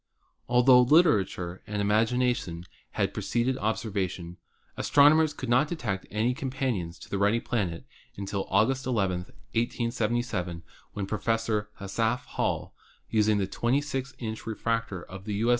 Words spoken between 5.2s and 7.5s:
could not detect any companions to the ruddy